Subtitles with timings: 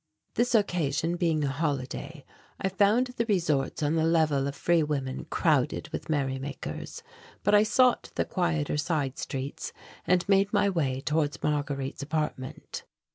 [0.33, 2.25] This occasion being a holiday,
[2.59, 7.03] I found the resorts on the Level of Free Women crowded with merrymakers.
[7.43, 9.73] But I sought the quieter side streets
[10.07, 12.83] and made my way towards Marguerite's apartment.